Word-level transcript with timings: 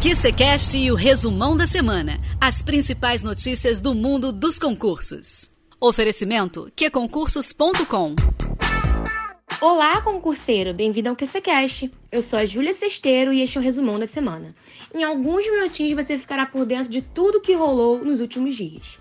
QCCast 0.00 0.78
e 0.78 0.92
o 0.92 0.94
resumão 0.94 1.56
da 1.56 1.66
semana. 1.66 2.20
As 2.40 2.62
principais 2.62 3.24
notícias 3.24 3.80
do 3.80 3.96
mundo 3.96 4.32
dos 4.32 4.56
concursos. 4.56 5.50
Oferecimento 5.80 6.70
qconcursos.com 6.76 8.14
Olá, 9.60 10.00
concurseiro! 10.00 10.72
Bem-vindo 10.72 11.08
ao 11.08 11.16
QCCast. 11.16 11.90
Eu 12.12 12.22
sou 12.22 12.38
a 12.38 12.44
Júlia 12.44 12.72
Sesteiro 12.74 13.32
e 13.32 13.42
este 13.42 13.58
é 13.58 13.60
o 13.60 13.64
resumão 13.64 13.98
da 13.98 14.06
semana. 14.06 14.54
Em 14.94 15.02
alguns 15.02 15.44
minutinhos 15.50 15.94
você 15.94 16.16
ficará 16.16 16.46
por 16.46 16.64
dentro 16.64 16.88
de 16.88 17.02
tudo 17.02 17.40
que 17.40 17.54
rolou 17.54 18.04
nos 18.04 18.20
últimos 18.20 18.54
dias. 18.54 19.00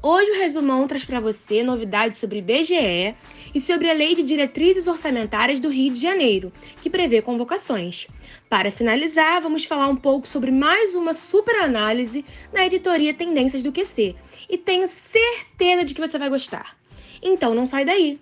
Hoje 0.00 0.30
o 0.30 0.38
resumão 0.38 0.86
traz 0.86 1.04
para 1.04 1.18
você 1.18 1.60
novidades 1.60 2.20
sobre 2.20 2.40
BGE 2.40 3.16
e 3.52 3.60
sobre 3.60 3.90
a 3.90 3.92
Lei 3.92 4.14
de 4.14 4.22
Diretrizes 4.22 4.86
Orçamentárias 4.86 5.58
do 5.58 5.68
Rio 5.68 5.92
de 5.92 6.00
Janeiro, 6.00 6.52
que 6.80 6.88
prevê 6.88 7.20
convocações. 7.20 8.06
Para 8.48 8.70
finalizar, 8.70 9.42
vamos 9.42 9.64
falar 9.64 9.88
um 9.88 9.96
pouco 9.96 10.28
sobre 10.28 10.52
mais 10.52 10.94
uma 10.94 11.12
super 11.14 11.56
análise 11.56 12.24
na 12.52 12.64
editoria 12.64 13.12
Tendências 13.12 13.64
do 13.64 13.72
QC, 13.72 14.14
e 14.48 14.56
tenho 14.56 14.86
certeza 14.86 15.84
de 15.84 15.94
que 15.94 16.00
você 16.00 16.16
vai 16.16 16.28
gostar. 16.28 16.76
Então 17.20 17.52
não 17.52 17.66
sai 17.66 17.84
daí. 17.84 18.20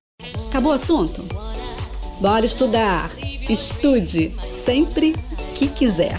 Acabou 0.48 0.72
o 0.72 0.76
assunto? 0.76 1.22
Bora 2.22 2.46
estudar. 2.46 3.10
Estude 3.50 4.34
sempre 4.64 5.12
que 5.54 5.68
quiser. 5.68 6.18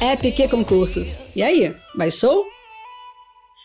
EPQ 0.00 0.48
Concursos. 0.48 1.16
E 1.36 1.44
aí, 1.44 1.76
baixou? 1.94 2.44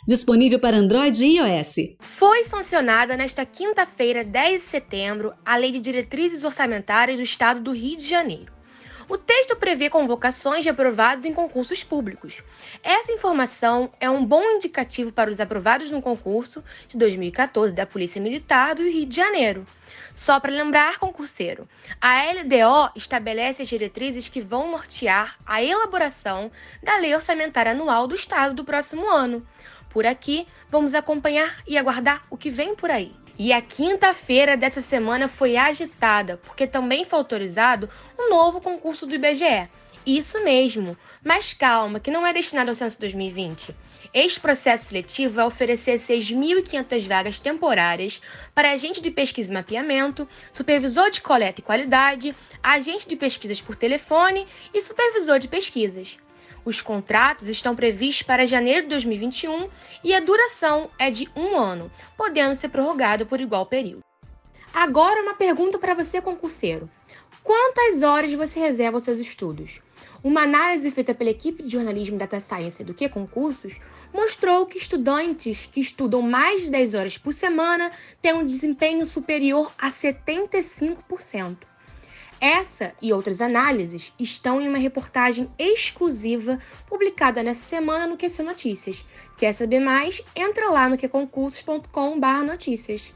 Disponível 0.07 0.59
para 0.59 0.77
Android 0.77 1.25
e 1.25 1.37
iOS. 1.37 1.95
Foi 1.99 2.43
sancionada 2.43 3.17
nesta 3.17 3.45
quinta-feira, 3.45 4.23
10 4.23 4.61
de 4.61 4.67
setembro, 4.67 5.33
a 5.43 5.55
Lei 5.55 5.71
de 5.71 5.79
Diretrizes 5.79 6.43
Orçamentárias 6.43 7.17
do 7.17 7.23
Estado 7.23 7.59
do 7.59 7.71
Rio 7.71 7.97
de 7.97 8.07
Janeiro. 8.07 8.53
O 9.07 9.19
texto 9.19 9.55
prevê 9.55 9.87
convocações 9.87 10.63
de 10.63 10.69
aprovados 10.69 11.25
em 11.25 11.33
concursos 11.33 11.83
públicos. 11.83 12.41
Essa 12.81 13.11
informação 13.11 13.91
é 13.99 14.09
um 14.09 14.25
bom 14.25 14.43
indicativo 14.43 15.11
para 15.11 15.29
os 15.29 15.39
aprovados 15.39 15.91
no 15.91 16.01
concurso 16.01 16.63
de 16.87 16.97
2014 16.97 17.71
da 17.73 17.85
Polícia 17.85 18.19
Militar 18.19 18.73
do 18.73 18.81
Rio 18.81 19.05
de 19.05 19.15
Janeiro. 19.15 19.63
Só 20.15 20.39
para 20.39 20.51
lembrar, 20.51 20.97
concurseiro, 20.97 21.67
a 22.01 22.23
LDO 22.31 22.93
estabelece 22.95 23.61
as 23.61 23.67
diretrizes 23.67 24.27
que 24.27 24.41
vão 24.41 24.71
nortear 24.71 25.35
a 25.45 25.61
elaboração 25.61 26.49
da 26.81 26.97
Lei 26.97 27.13
Orçamentária 27.13 27.73
Anual 27.73 28.07
do 28.07 28.15
Estado 28.15 28.55
do 28.55 28.65
próximo 28.65 29.07
ano. 29.07 29.45
Por 29.95 30.05
aqui, 30.05 30.45
vamos 30.67 30.93
acompanhar 30.93 31.63
e 31.65 31.77
aguardar 31.77 32.25
o 32.29 32.35
que 32.35 32.49
vem 32.49 32.75
por 32.75 32.91
aí. 32.91 33.13
E 33.39 33.53
a 33.53 33.61
quinta-feira 33.61 34.57
dessa 34.57 34.81
semana 34.81 35.29
foi 35.29 35.55
agitada, 35.55 36.35
porque 36.43 36.67
também 36.67 37.05
foi 37.05 37.17
autorizado 37.17 37.89
um 38.19 38.29
novo 38.29 38.59
concurso 38.59 39.07
do 39.07 39.15
IBGE. 39.15 39.69
Isso 40.05 40.43
mesmo, 40.43 40.97
mas 41.23 41.53
calma, 41.53 41.97
que 41.97 42.11
não 42.11 42.27
é 42.27 42.33
destinado 42.33 42.71
ao 42.71 42.75
censo 42.75 42.99
2020. 42.99 43.73
Este 44.13 44.37
processo 44.37 44.87
seletivo 44.87 45.35
vai 45.35 45.45
oferecer 45.45 45.97
6.500 45.97 47.07
vagas 47.07 47.39
temporárias 47.39 48.19
para 48.53 48.73
agente 48.73 48.99
de 48.99 49.09
pesquisa 49.09 49.49
e 49.49 49.53
mapeamento, 49.53 50.27
supervisor 50.51 51.09
de 51.09 51.21
coleta 51.21 51.61
e 51.61 51.63
qualidade, 51.63 52.35
agente 52.61 53.07
de 53.07 53.15
pesquisas 53.15 53.61
por 53.61 53.77
telefone 53.77 54.45
e 54.73 54.81
supervisor 54.81 55.39
de 55.39 55.47
pesquisas. 55.47 56.17
Os 56.65 56.81
contratos 56.81 57.47
estão 57.47 57.75
previstos 57.75 58.23
para 58.23 58.47
janeiro 58.47 58.81
de 58.81 58.89
2021 58.89 59.69
e 60.03 60.15
a 60.15 60.19
duração 60.19 60.89
é 60.97 61.11
de 61.11 61.29
um 61.35 61.55
ano, 61.55 61.91
podendo 62.17 62.55
ser 62.55 62.69
prorrogado 62.69 63.27
por 63.27 63.39
igual 63.39 63.67
período. 63.67 64.03
Agora, 64.73 65.21
uma 65.21 65.35
pergunta 65.35 65.77
para 65.77 65.93
você, 65.93 66.19
concurseiro: 66.19 66.89
quantas 67.43 68.01
horas 68.01 68.33
você 68.33 68.59
reserva 68.59 68.97
aos 68.97 69.03
seus 69.03 69.19
estudos? 69.19 69.79
Uma 70.23 70.41
análise 70.41 70.89
feita 70.89 71.13
pela 71.13 71.29
equipe 71.29 71.61
de 71.61 71.69
jornalismo 71.69 72.17
data 72.17 72.39
science 72.39 72.83
do 72.83 72.95
que 72.95 73.07
concursos 73.07 73.79
mostrou 74.11 74.65
que 74.65 74.79
estudantes 74.79 75.69
que 75.71 75.79
estudam 75.79 76.23
mais 76.23 76.63
de 76.63 76.71
10 76.71 76.95
horas 76.95 77.15
por 77.15 77.31
semana 77.31 77.91
têm 78.23 78.33
um 78.33 78.43
desempenho 78.43 79.05
superior 79.05 79.71
a 79.77 79.91
75%. 79.91 81.57
Essa 82.39 82.93
e 83.01 83.11
outras 83.13 83.41
análises 83.41 84.13
estão 84.19 84.61
em 84.61 84.67
uma 84.67 84.77
reportagem 84.77 85.49
exclusiva 85.57 86.59
publicada 86.85 87.41
nessa 87.41 87.63
semana 87.63 88.05
no 88.05 88.17
QC 88.17 88.43
Notícias. 88.43 89.05
Quer 89.37 89.53
saber 89.53 89.79
mais? 89.79 90.21
Entra 90.35 90.69
lá 90.69 90.89
no 90.89 90.97
qconcursos.com/notícias. 90.97 93.13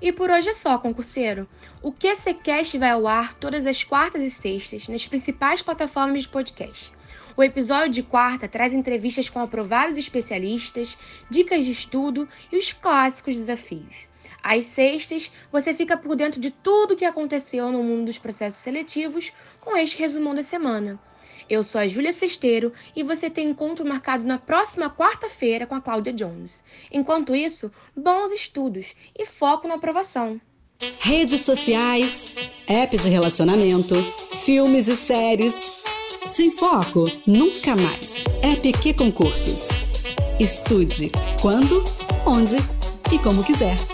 E 0.00 0.12
por 0.12 0.30
hoje 0.30 0.50
é 0.50 0.54
só, 0.54 0.78
concurseiro. 0.78 1.48
O 1.82 1.92
QCcast 1.92 2.78
vai 2.78 2.90
ao 2.90 3.08
ar 3.08 3.34
todas 3.34 3.66
as 3.66 3.82
quartas 3.82 4.22
e 4.22 4.30
sextas 4.30 4.86
nas 4.88 5.04
principais 5.06 5.62
plataformas 5.62 6.22
de 6.22 6.28
podcast. 6.28 6.92
O 7.36 7.42
episódio 7.42 7.90
de 7.90 8.02
quarta 8.02 8.46
traz 8.46 8.72
entrevistas 8.72 9.28
com 9.28 9.40
aprovados 9.40 9.98
especialistas, 9.98 10.96
dicas 11.28 11.64
de 11.64 11.72
estudo 11.72 12.28
e 12.52 12.56
os 12.56 12.72
clássicos 12.72 13.34
desafios. 13.34 14.06
Às 14.44 14.66
sextas, 14.66 15.32
você 15.50 15.72
fica 15.72 15.96
por 15.96 16.14
dentro 16.14 16.38
de 16.38 16.50
tudo 16.50 16.92
o 16.92 16.96
que 16.98 17.06
aconteceu 17.06 17.72
no 17.72 17.82
mundo 17.82 18.04
dos 18.04 18.18
processos 18.18 18.60
seletivos 18.60 19.32
com 19.58 19.74
este 19.74 19.96
resumão 19.96 20.34
da 20.34 20.42
semana. 20.42 21.00
Eu 21.48 21.62
sou 21.62 21.80
a 21.80 21.88
Júlia 21.88 22.12
Sesteiro 22.12 22.70
e 22.94 23.02
você 23.02 23.30
tem 23.30 23.48
encontro 23.48 23.86
marcado 23.86 24.26
na 24.26 24.38
próxima 24.38 24.90
quarta-feira 24.90 25.66
com 25.66 25.74
a 25.74 25.80
Cláudia 25.80 26.12
Jones. 26.12 26.62
Enquanto 26.92 27.34
isso, 27.34 27.72
bons 27.96 28.30
estudos 28.32 28.94
e 29.18 29.24
foco 29.24 29.66
na 29.66 29.74
aprovação. 29.74 30.38
Redes 31.00 31.40
sociais, 31.40 32.36
app 32.66 32.98
de 32.98 33.08
relacionamento, 33.08 33.94
filmes 34.44 34.88
e 34.88 34.96
séries. 34.96 35.82
Sem 36.28 36.50
foco, 36.50 37.04
nunca 37.26 37.74
mais. 37.74 38.24
App 38.42 38.94
Concursos. 38.94 39.68
Estude 40.38 41.10
quando, 41.40 41.82
onde 42.26 42.56
e 43.12 43.18
como 43.18 43.44
quiser 43.44 43.93